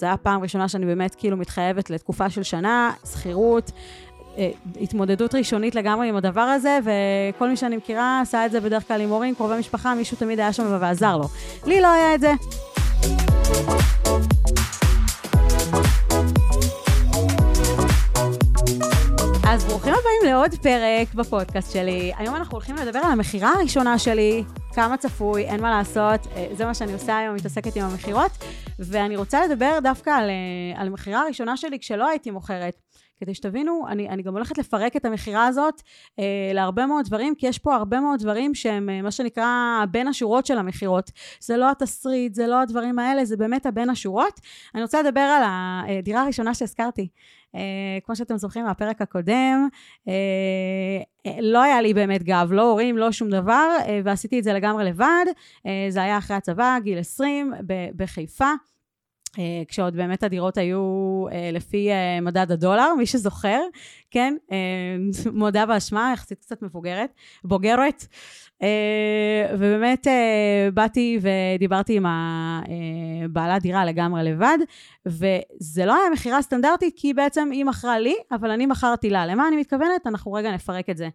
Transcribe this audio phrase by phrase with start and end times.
[0.00, 3.70] זו הייתה פעם ראשונה שאני באמת כאילו מתחייבת לתקופה של שנה, שכירות,
[4.38, 8.88] אה, התמודדות ראשונית לגמרי עם הדבר הזה, וכל מי שאני מכירה עשה את זה בדרך
[8.88, 11.28] כלל עם הורים, קרובי משפחה, מישהו תמיד היה שם ועזר לו.
[11.66, 12.32] לי לא היה את זה.
[19.48, 22.12] אז ברוכים הבאים לעוד פרק בפודקאסט שלי.
[22.16, 24.44] היום אנחנו הולכים לדבר על המכירה הראשונה שלי,
[24.74, 28.30] כמה צפוי, אין מה לעשות, אה, זה מה שאני עושה היום, מתעסקת עם המכירות,
[28.80, 32.89] ואני רוצה לדבר דווקא על, אה, על המכירה הראשונה שלי כשלא הייתי מוכרת.
[33.20, 35.82] כדי שתבינו, אני, אני גם הולכת לפרק את המכירה הזאת
[36.18, 40.08] אה, להרבה מאוד דברים, כי יש פה הרבה מאוד דברים שהם אה, מה שנקרא בין
[40.08, 41.10] השורות של המכירות.
[41.40, 44.40] זה לא התסריט, זה לא הדברים האלה, זה באמת הבין השורות.
[44.74, 47.08] אני רוצה לדבר על הדירה הראשונה שהזכרתי.
[47.54, 49.68] אה, כמו שאתם זוכרים מהפרק הקודם,
[50.08, 50.12] אה,
[51.26, 54.52] אה, לא היה לי באמת גב, לא הורים, לא שום דבר, אה, ועשיתי את זה
[54.52, 55.24] לגמרי לבד.
[55.66, 57.52] אה, זה היה אחרי הצבא, גיל 20,
[57.96, 58.52] בחיפה.
[59.38, 63.60] אה, כשעוד באמת הדירות היו אה, לפי אה, מדד הדולר, מי שזוכר,
[64.10, 64.34] כן,
[65.32, 67.12] מודה באשמה, יחסית קצת מבוגרת,
[67.44, 68.06] בוגרת.
[69.58, 70.06] ובאמת
[70.74, 72.06] באתי ודיברתי עם
[73.30, 74.58] בעלת דירה לגמרי לבד,
[75.06, 79.26] וזה לא היה מכירה סטנדרטית, כי בעצם היא מכרה לי, אבל אני מכרתי לה.
[79.26, 80.06] למה אני מתכוונת?
[80.06, 81.08] אנחנו רגע נפרק את זה.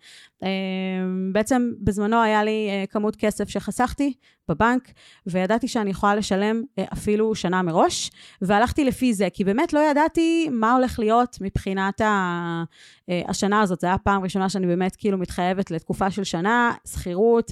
[1.32, 4.14] בעצם בזמנו היה לי כמות כסף שחסכתי
[4.50, 4.92] בבנק,
[5.28, 8.12] וידעתי שאני יכולה לשלם אפילו שנה מראש.
[8.42, 12.64] והלכתי לפי זה, כי באמת לא ידעתי מה הולך להיות מבחינת ה...
[13.10, 13.80] אה, השנה הזאת.
[13.80, 17.52] זו הייתה פעם ראשונה שאני באמת כאילו מתחייבת לתקופה של שנה, שכירות,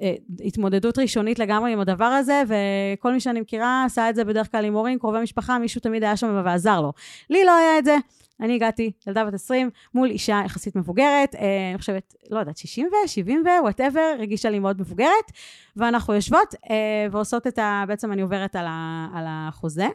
[0.00, 4.50] אה, התמודדות ראשונית לגמרי עם הדבר הזה, וכל מי שאני מכירה עשה את זה בדרך
[4.50, 6.92] כלל עם הורים, קרובי משפחה, מישהו תמיד היה שם ועזר לו.
[7.30, 7.96] לי לא היה את זה.
[8.40, 12.86] אני הגעתי, ילדה בת 20, מול אישה יחסית מבוגרת, אה, אני חושבת, לא יודעת, 60
[12.86, 15.32] ו, 70 ו, וואטאבר, רגישה לי מאוד מבוגרת,
[15.76, 16.54] ואנחנו יושבות
[17.10, 17.84] ועושות את ה...
[17.88, 19.88] בעצם אני עוברת על, החוזה,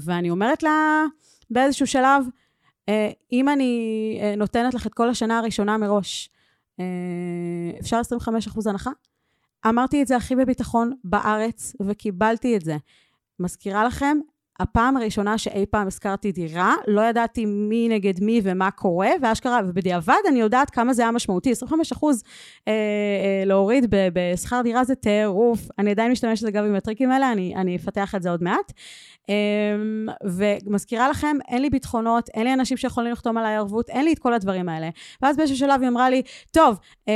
[0.00, 1.04] ואני אומרת לה
[1.50, 2.24] באיזשהו שלב,
[3.32, 6.30] אם אני אה, נותנת לך את כל השנה הראשונה מראש,
[6.80, 6.84] אה,
[7.80, 8.90] אפשר 25% הנחה?
[9.66, 12.76] אמרתי את זה הכי בביטחון בארץ, וקיבלתי את זה.
[13.40, 14.18] מזכירה לכם,
[14.60, 20.14] הפעם הראשונה שאי פעם הזכרתי דירה, לא ידעתי מי נגד מי ומה קורה, ואשכרה, ובדיעבד
[20.28, 21.52] אני יודעת כמה זה היה משמעותי.
[21.52, 22.22] 25 אחוז
[22.68, 25.60] אה, אה, להוריד בשכר דירה זה טירוף.
[25.78, 28.72] אני עדיין משתמשת אגב עם הטריקים האלה, אני, אני אפתח את זה עוד מעט.
[29.30, 29.34] אה,
[30.24, 34.18] ומזכירה לכם, אין לי ביטחונות, אין לי אנשים שיכולים לחתום עליי ערבות, אין לי את
[34.18, 34.88] כל הדברים האלה.
[35.22, 37.14] ואז באיזשהו שלב היא אמרה לי, טוב, אה,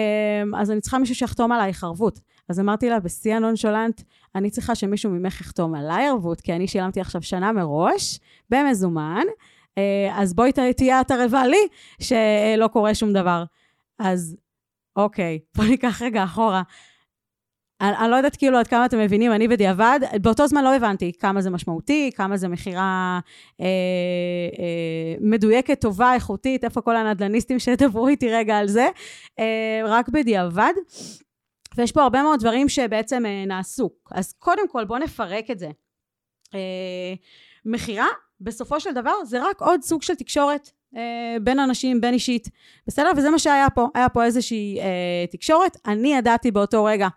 [0.57, 2.21] אז אני צריכה מישהו שיחתום עלייך ערבות.
[2.53, 4.03] אז אמרתי לה, בשיא הנונשולנט,
[4.35, 8.21] אני צריכה שמישהו ממך יחתום עליי ערבות, כי אני שילמתי עכשיו שנה מראש,
[8.51, 9.25] במזומן,
[9.79, 11.69] אה, אז בואי תהיה את ערבה לי,
[12.01, 13.45] שלא קורה שום דבר.
[13.99, 14.37] אז
[14.97, 16.63] אוקיי, בואי ניקח רגע אחורה.
[17.81, 21.13] אני, אני לא יודעת כאילו עד כמה אתם מבינים, אני בדיעבד, באותו זמן לא הבנתי
[21.19, 23.21] כמה זה משמעותי, כמה זה מכירה
[23.61, 23.67] אה,
[24.59, 28.89] אה, מדויקת, טובה, איכותית, איפה כל הנדלניסטים שדברו איתי רגע על זה,
[29.39, 30.73] אה, רק בדיעבד.
[31.77, 33.91] ויש פה הרבה מאוד דברים שבעצם אה, נעשו.
[34.11, 35.71] אז קודם כל בואו נפרק את זה.
[36.55, 37.15] אה,
[37.65, 38.07] מכירה,
[38.41, 42.49] בסופו של דבר, זה רק עוד סוג של תקשורת אה, בין אנשים, בין אישית.
[42.87, 43.11] בסדר?
[43.17, 43.89] וזה מה שהיה פה.
[43.95, 45.77] היה פה איזושהי אה, תקשורת.
[45.87, 47.09] אני ידעתי באותו רגע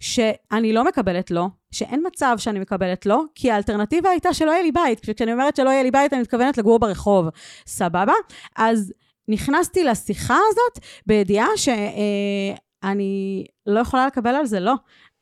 [0.00, 4.72] שאני לא מקבלת לא, שאין מצב שאני מקבלת לא, כי האלטרנטיבה הייתה שלא יהיה לי
[4.72, 5.00] בית.
[5.00, 7.26] כשאני אומרת שלא יהיה לי בית, אני מתכוונת לגור ברחוב.
[7.66, 8.14] סבבה?
[8.56, 8.92] אז
[9.28, 11.68] נכנסתי לשיחה הזאת בידיעה ש...
[11.68, 14.74] אה, אני לא יכולה לקבל על זה לא.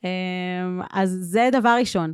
[0.03, 0.09] אמ,
[0.91, 2.13] אז זה דבר ראשון.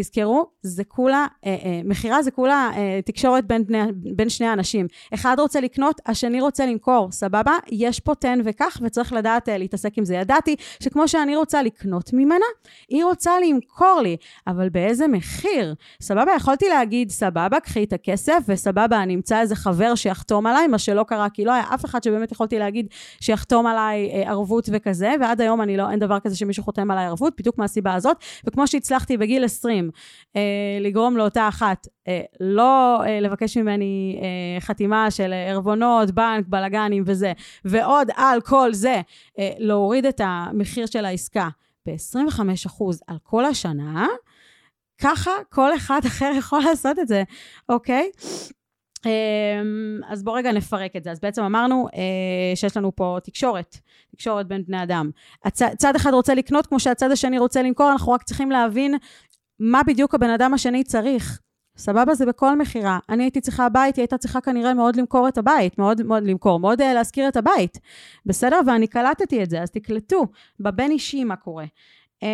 [0.00, 4.86] תזכרו, זה כולה, אה, אה, מכירה זה כולה אה, תקשורת בין, בני, בין שני אנשים.
[5.14, 7.52] אחד רוצה לקנות, השני רוצה למכור, סבבה?
[7.70, 10.14] יש פה תן וקח, וצריך לדעת אה, להתעסק עם זה.
[10.14, 12.44] ידעתי שכמו שאני רוצה לקנות ממנה,
[12.88, 14.16] היא רוצה למכור לי,
[14.46, 15.74] אבל באיזה מחיר?
[16.00, 16.32] סבבה?
[16.36, 21.02] יכולתי להגיד, סבבה, קחי את הכסף, וסבבה, אני אמצא איזה חבר שיחתום עליי, מה שלא
[21.02, 22.86] קרה, כי לא היה אף אחד שבאמת יכולתי להגיד
[23.20, 27.06] שיחתום עליי אה, ערבות וכזה, ועד היום אני לא, אין דבר כזה שמישהו חותם עליי
[27.06, 28.16] ערבות, בדיוק מהסיבה הזאת.
[28.44, 29.87] וכמו שהצלחתי בגיל 20,
[30.36, 30.42] אה,
[30.80, 37.32] לגרום לאותה אחת אה, לא אה, לבקש ממני אה, חתימה של ערבונות, בנק, בלאגנים וזה,
[37.64, 39.00] ועוד על כל זה
[39.38, 41.48] אה, להוריד את המחיר של העסקה
[41.86, 44.06] ב-25% על כל השנה,
[45.00, 47.22] ככה כל אחד אחר יכול לעשות את זה,
[47.68, 48.10] אוקיי?
[49.06, 51.10] אמ, אז בואו רגע נפרק את זה.
[51.10, 53.76] אז בעצם אמרנו אה, שיש לנו פה תקשורת,
[54.12, 55.10] תקשורת בין בני אדם.
[55.44, 58.94] הצ, צד אחד רוצה לקנות כמו שהצד השני רוצה למכור, אנחנו רק צריכים להבין
[59.60, 61.40] מה בדיוק הבן אדם השני צריך.
[61.76, 62.14] סבבה?
[62.14, 62.98] זה בכל מכירה.
[63.08, 66.60] אני הייתי צריכה בית, היא הייתה צריכה כנראה מאוד למכור את הבית, מאוד מאוד למכור,
[66.60, 67.78] מאוד uh, להשכיר את הבית.
[68.26, 68.60] בסדר?
[68.66, 70.26] ואני קלטתי את זה, אז תקלטו
[70.60, 71.64] בבין אישי מה קורה.
[72.24, 72.26] Um,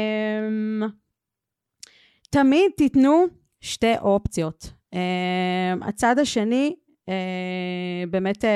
[2.31, 3.25] תמיד תיתנו
[3.61, 4.71] שתי אופציות.
[4.95, 6.75] אה, הצד השני
[7.09, 8.51] אה, באמת אה,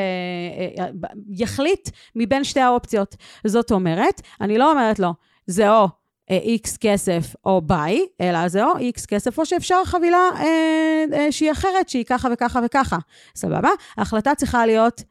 [0.79, 0.87] אה,
[1.29, 3.17] יחליט מבין שתי האופציות.
[3.47, 5.15] זאת אומרת, אני לא אומרת לו,
[5.47, 5.89] זה או
[6.31, 11.53] איקס כסף או ביי, אלא זה או איקס כסף, או שאפשר חבילה אה, אה, שהיא
[11.53, 12.99] אחרת, שהיא ככה וככה וככה.
[13.35, 13.71] סבבה?
[13.97, 15.03] ההחלטה צריכה להיות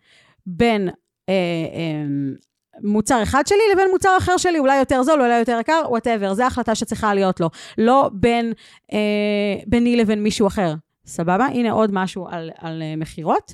[0.45, 0.89] בין
[1.29, 1.33] אה,
[1.73, 2.05] אה,
[2.83, 6.33] מוצר אחד שלי לבין מוצר אחר שלי, אולי יותר זול, אולי יותר יקר, whatever.
[6.33, 7.49] זו ההחלטה שצריכה להיות לו.
[7.77, 8.53] לא בין,
[8.93, 10.73] אה, ביני לבין מישהו אחר.
[11.05, 11.45] סבבה?
[11.45, 13.53] הנה עוד משהו על, על אה, מכירות.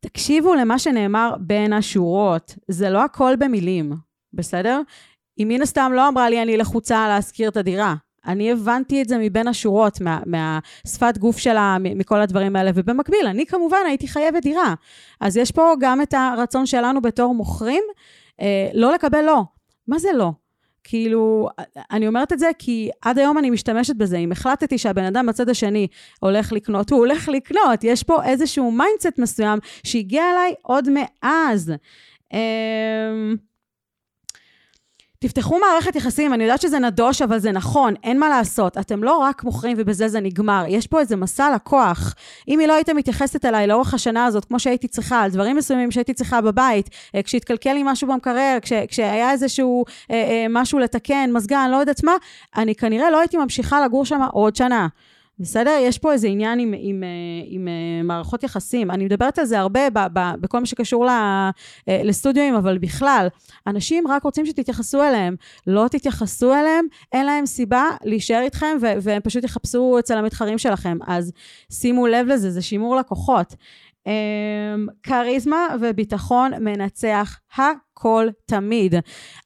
[0.00, 2.54] תקשיבו למה שנאמר בין השורות.
[2.68, 3.92] זה לא הכל במילים,
[4.32, 4.80] בסדר?
[5.38, 7.94] היא מן הסתם לא אמרה לי, אני לחוצה להשכיר את הדירה.
[8.26, 13.46] אני הבנתי את זה מבין השורות, מה, מהשפת גוף שלה, מכל הדברים האלה, ובמקביל, אני
[13.46, 14.74] כמובן הייתי חייבת דירה.
[15.20, 17.82] אז יש פה גם את הרצון שלנו בתור מוכרים,
[18.40, 19.42] אה, לא לקבל לא.
[19.88, 20.32] מה זה לא?
[20.84, 21.48] כאילו,
[21.90, 24.16] אני אומרת את זה כי עד היום אני משתמשת בזה.
[24.16, 25.86] אם החלטתי שהבן אדם בצד השני
[26.20, 27.84] הולך לקנות, הוא הולך לקנות.
[27.84, 31.72] יש פה איזשהו mindset מסוים שהגיע אליי עוד מאז.
[32.32, 33.36] אמ,
[35.20, 38.78] תפתחו מערכת יחסים, אני יודעת שזה נדוש, אבל זה נכון, אין מה לעשות.
[38.78, 40.64] אתם לא רק מוכרים ובזה זה נגמר.
[40.68, 42.14] יש פה איזה מסע לקוח.
[42.48, 45.90] אם היא לא הייתה מתייחסת אליי לאורך השנה הזאת, כמו שהייתי צריכה, על דברים מסוימים
[45.90, 51.30] שהייתי צריכה בבית, אה, כשהתקלקל לי משהו במקרר, כש, כשהיה איזשהו אה, אה, משהו לתקן,
[51.32, 52.12] מזגן, לא יודעת מה,
[52.56, 54.88] אני כנראה לא הייתי ממשיכה לגור שם עוד שנה.
[55.40, 55.78] בסדר?
[55.80, 57.08] יש פה איזה עניין עם, עם, עם, אה,
[57.46, 58.90] עם אה, מערכות יחסים.
[58.90, 61.50] אני מדברת על זה הרבה ב, ב, בכל מה שקשור ל, אה,
[61.88, 63.28] לסטודיואים, אבל בכלל,
[63.66, 65.36] אנשים רק רוצים שתתייחסו אליהם.
[65.66, 70.98] לא תתייחסו אליהם, אין להם סיבה להישאר איתכם, ו, והם פשוט יחפשו אצל המתחרים שלכם.
[71.06, 71.32] אז
[71.72, 73.54] שימו לב לזה, זה שימור לקוחות.
[75.02, 78.94] כריזמה וביטחון מנצח הכל תמיד.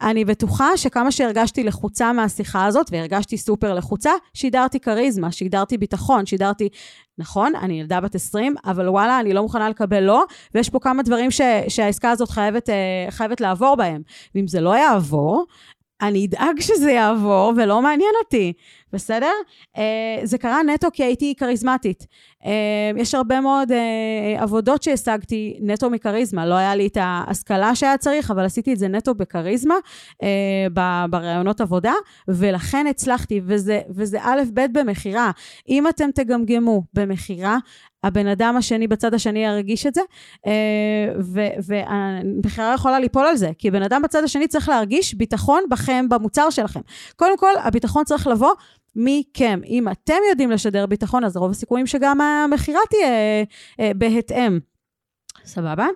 [0.03, 6.69] אני בטוחה שכמה שהרגשתי לחוצה מהשיחה הזאת, והרגשתי סופר לחוצה, שידרתי כריזמה, שידרתי ביטחון, שידרתי,
[7.19, 10.25] נכון, אני ילדה בת 20, אבל וואלה, אני לא מוכנה לקבל לא,
[10.55, 14.03] ויש פה כמה דברים ש, שהעסקה הזאת חייבת, אה, חייבת לעבור בהם.
[14.35, 15.47] ואם זה לא יעבור,
[16.03, 18.53] אני אדאג שזה יעבור, ולא מעניין אותי,
[18.93, 19.33] בסדר?
[19.77, 19.81] Uh,
[20.23, 22.07] זה קרה נטו כי הייתי כריזמטית.
[22.43, 22.47] Uh,
[22.97, 23.75] יש הרבה מאוד uh,
[24.43, 26.47] עבודות שהשגתי נטו מכריזמה.
[26.47, 29.75] לא היה לי את ההשכלה שהיה צריך, אבל עשיתי את זה נטו בכריזמה,
[30.15, 30.27] uh,
[31.11, 31.95] בראיונות עבודה,
[32.29, 35.31] ולכן הצלחתי, וזה, וזה א' ב' במכירה.
[35.69, 37.59] אם אתם תגמגמו במכירה,
[38.05, 40.01] הבן אדם השני בצד השני ירגיש את זה,
[41.67, 46.51] והמכירה יכולה ליפול על זה, כי בן אדם בצד השני צריך להרגיש ביטחון בכם, במוצר
[46.51, 46.81] שלכם.
[47.17, 48.53] קודם כל, הביטחון צריך לבוא
[48.97, 49.61] מכם.
[49.67, 53.09] אם אתם יודעים לשדר ביטחון, אז רוב הסיכויים שגם המכירה תהיה
[53.81, 54.59] אה, בהתאם.
[55.45, 55.87] סבבה?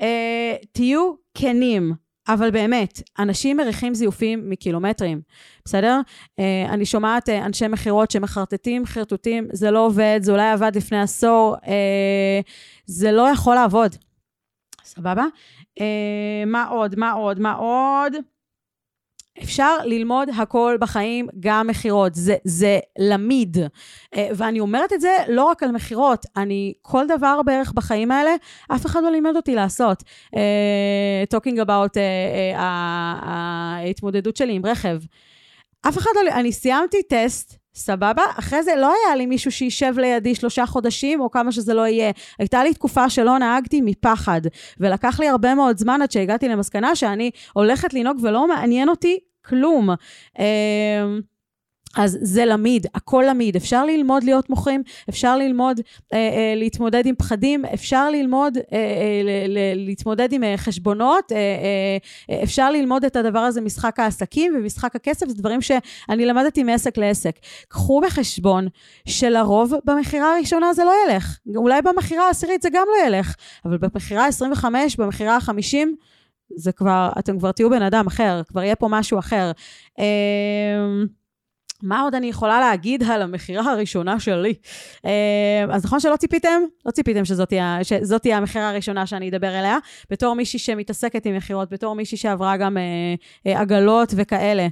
[0.00, 1.92] אה, תהיו כנים.
[2.28, 5.20] אבל באמת, אנשים מריחים זיופים מקילומטרים,
[5.64, 6.00] בסדר?
[6.38, 11.00] אה, אני שומעת אה, אנשי מכירות שמחרטטים חרטוטים, זה לא עובד, זה אולי עבד לפני
[11.00, 12.40] עשור, אה,
[12.86, 13.96] זה לא יכול לעבוד.
[14.84, 15.24] סבבה?
[15.80, 16.98] אה, מה עוד?
[16.98, 17.40] מה עוד?
[17.40, 18.12] מה עוד?
[19.42, 22.14] אפשר ללמוד הכל בחיים, גם מכירות.
[22.14, 23.56] זה, זה למיד.
[24.16, 28.30] אה, ואני אומרת את זה לא רק על מכירות, אני, כל דבר בערך בחיים האלה,
[28.68, 30.02] אף אחד לא לימד אותי לעשות.
[30.34, 30.38] Uh,
[31.34, 32.60] talking about uh, uh,
[33.22, 34.98] ההתמודדות שלי עם רכב.
[35.88, 38.22] אף אחד לא, אני סיימתי טסט, סבבה?
[38.38, 42.10] אחרי זה לא היה לי מישהו שישב לידי שלושה חודשים, או כמה שזה לא יהיה.
[42.38, 44.40] הייתה לי תקופה שלא נהגתי מפחד,
[44.80, 49.90] ולקח לי הרבה מאוד זמן עד שהגעתי למסקנה שאני הולכת לנהוג ולא מעניין אותי כלום.
[51.96, 53.56] אז זה למיד, הכל למיד.
[53.56, 55.80] אפשר ללמוד להיות מוכרים, אפשר ללמוד
[56.12, 61.32] אה, אה, להתמודד עם פחדים, אפשר ללמוד אה, אה, ל- ל- להתמודד עם אה, חשבונות,
[61.32, 61.36] אה,
[62.30, 66.98] אה, אפשר ללמוד את הדבר הזה, משחק העסקים ומשחק הכסף, זה דברים שאני למדתי מעסק
[66.98, 67.36] לעסק.
[67.68, 68.68] קחו בחשבון
[69.08, 71.38] שלרוב במכירה הראשונה זה לא ילך.
[71.56, 74.64] אולי במכירה העשירית זה גם לא ילך, אבל במכירה ה-25,
[74.98, 75.76] במכירה ה-50,
[76.56, 79.50] זה כבר, אתם כבר תהיו בן אדם אחר, כבר יהיה פה משהו אחר.
[79.98, 80.04] אמ,
[81.82, 84.54] מה עוד אני יכולה להגיד על המכירה הראשונה שלי?
[85.04, 85.10] אמ,
[85.70, 86.62] אז נכון שלא ציפיתם?
[86.86, 89.78] לא ציפיתם שזאת תהיה, שזאת תהיה המכירה הראשונה שאני אדבר אליה,
[90.10, 92.82] בתור מישהי שמתעסקת עם מכירות, בתור מישהי שעברה גם אה,
[93.46, 94.66] אה, עגלות וכאלה.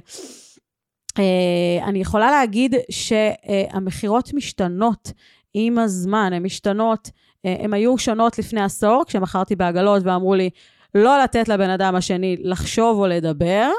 [1.19, 5.11] אה, אני יכולה להגיד שהמכירות משתנות
[5.53, 7.09] עם הזמן, הן משתנות.
[7.43, 10.49] הן היו שונות לפני עשור, כשמכרתי בעגלות ואמרו לי,
[10.95, 13.69] לא לתת לבן אדם השני לחשוב או לדבר,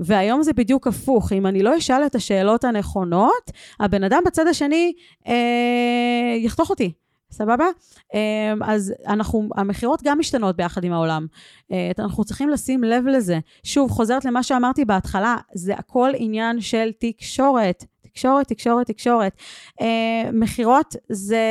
[0.00, 1.32] והיום זה בדיוק הפוך.
[1.32, 3.50] אם אני לא אשאל את השאלות הנכונות,
[3.80, 4.92] הבן אדם בצד השני
[5.26, 6.92] אה, יחתוך אותי.
[7.30, 7.66] סבבה?
[8.14, 11.26] אה, אז אנחנו, המכירות גם משתנות ביחד עם העולם.
[11.72, 13.38] אה, אנחנו צריכים לשים לב לזה.
[13.64, 17.84] שוב, חוזרת למה שאמרתי בהתחלה, זה הכל עניין של תקשורת.
[18.02, 19.36] תקשורת, תקשורת, תקשורת.
[19.80, 21.42] אה, מכירות זה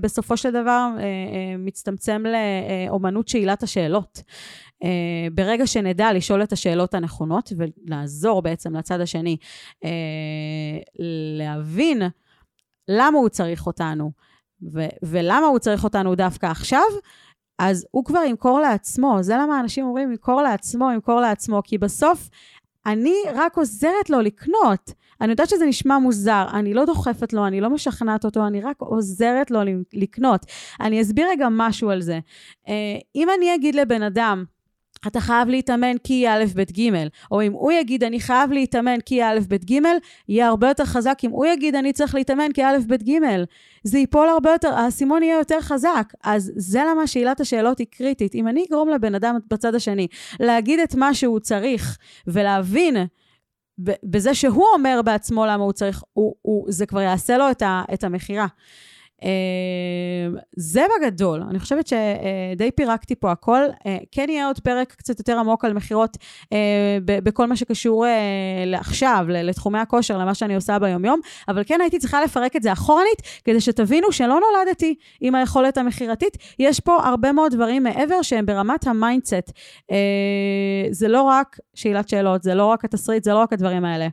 [0.00, 0.88] בסופו של דבר
[1.58, 4.22] מצטמצם לאומנות שאלת השאלות.
[4.82, 4.86] Uh,
[5.34, 9.36] ברגע שנדע לשאול את השאלות הנכונות ולעזור בעצם לצד השני
[9.84, 9.88] uh,
[11.38, 12.02] להבין
[12.88, 14.10] למה הוא צריך אותנו
[14.72, 16.82] ו- ולמה הוא צריך אותנו דווקא עכשיו,
[17.58, 19.18] אז הוא כבר ימכור לעצמו.
[19.20, 22.30] זה למה אנשים אומרים, ימכור לעצמו, ימכור לעצמו, כי בסוף
[22.86, 24.92] אני רק עוזרת לו לקנות.
[25.20, 28.76] אני יודעת שזה נשמע מוזר, אני לא דוחפת לו, אני לא משכנעת אותו, אני רק
[28.80, 29.60] עוזרת לו
[29.92, 30.46] לקנות.
[30.80, 32.18] אני אסביר רגע משהו על זה.
[32.68, 34.44] אה, אם אני אגיד לבן אדם,
[35.06, 36.90] אתה חייב להתאמן כי א', ב', ג',
[37.30, 39.80] או אם הוא יגיד, אני חייב להתאמן כי א', ב', ג',
[40.28, 43.12] יהיה הרבה יותר חזק אם הוא יגיד, אני צריך להתאמן כי א', ב', ג'.
[43.84, 46.12] זה ייפול הרבה יותר, האסימון יהיה יותר חזק.
[46.24, 48.34] אז זה למה שאלת השאלות היא קריטית.
[48.34, 50.06] אם אני אגרום לבן אדם בצד השני
[50.40, 52.96] להגיד את מה שהוא צריך ולהבין
[54.04, 57.44] בזה שהוא אומר בעצמו למה הוא צריך, הוא, הוא, זה כבר יעשה לו
[57.94, 58.46] את המכירה.
[59.22, 63.62] אה, זה בגדול, אני חושבת שדי פירקתי פה הכל.
[63.86, 66.16] אה, כן יהיה עוד פרק קצת יותר עמוק על מכירות
[66.52, 68.06] אה, בכל מה שקשור
[68.66, 73.22] לעכשיו, לתחומי הכושר, למה שאני עושה ביומיום, אבל כן הייתי צריכה לפרק את זה אחורנית,
[73.44, 76.36] כדי שתבינו שלא נולדתי עם היכולת המכירתית.
[76.58, 79.52] יש פה הרבה מאוד דברים מעבר שהם ברמת ה mindset.
[80.90, 84.08] זה לא רק שאלת שאלות, זה לא רק התסריט, זה לא רק הדברים האלה.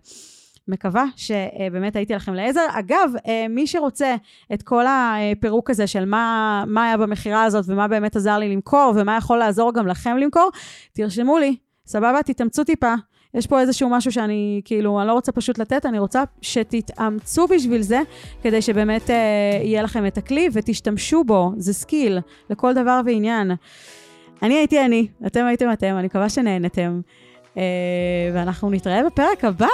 [0.67, 2.65] מקווה שבאמת הייתי לכם לעזר.
[2.69, 4.15] אגב, אה, מי שרוצה
[4.53, 8.93] את כל הפירוק הזה של מה, מה היה במכירה הזאת ומה באמת עזר לי למכור
[8.95, 10.49] ומה יכול לעזור גם לכם למכור,
[10.93, 12.23] תרשמו לי, סבבה?
[12.23, 12.93] תתאמצו טיפה.
[13.33, 17.81] יש פה איזשהו משהו שאני, כאילו, אני לא רוצה פשוט לתת, אני רוצה שתתאמצו בשביל
[17.81, 17.99] זה,
[18.43, 22.19] כדי שבאמת אה, יהיה לכם את הכלי ותשתמשו בו, זה skill
[22.49, 23.51] לכל דבר ועניין.
[24.41, 27.01] אני הייתי אני, אתם הייתם אתם, אני מקווה שנהנתם.
[27.57, 27.63] אה,
[28.33, 29.67] ואנחנו נתראה בפרק הבא.